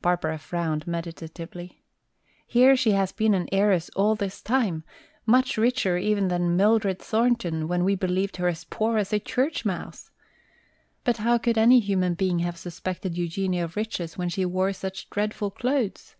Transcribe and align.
Barbara 0.00 0.38
frowned 0.38 0.88
meditatively. 0.88 1.84
"Here 2.48 2.74
she 2.76 2.90
has 2.94 3.12
been 3.12 3.32
an 3.32 3.48
heiress 3.52 3.90
all 3.94 4.16
this 4.16 4.42
time, 4.42 4.82
much 5.24 5.56
richer 5.56 5.96
even 5.96 6.26
than 6.26 6.56
Mildred 6.56 6.98
Thornton, 6.98 7.68
when 7.68 7.84
we 7.84 7.94
believed 7.94 8.38
her 8.38 8.48
as 8.48 8.64
poor 8.64 8.98
as 8.98 9.12
a 9.12 9.20
church 9.20 9.64
mouse! 9.64 10.10
But 11.04 11.18
how 11.18 11.38
could 11.38 11.56
any 11.56 11.78
human 11.78 12.14
being 12.14 12.40
have 12.40 12.56
suspected 12.58 13.16
Eugenia 13.16 13.62
of 13.64 13.76
riches 13.76 14.18
when 14.18 14.30
she 14.30 14.44
wore 14.44 14.72
such 14.72 15.08
dreadful 15.10 15.52
clothes?" 15.52 16.16